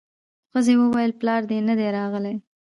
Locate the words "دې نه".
1.49-1.73